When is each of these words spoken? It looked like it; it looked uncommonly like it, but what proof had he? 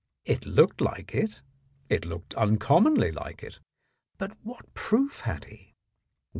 It 0.25 0.47
looked 0.47 0.81
like 0.81 1.13
it; 1.13 1.41
it 1.87 2.05
looked 2.05 2.33
uncommonly 2.33 3.11
like 3.11 3.43
it, 3.43 3.59
but 4.17 4.35
what 4.41 4.73
proof 4.73 5.19
had 5.19 5.43
he? 5.45 5.75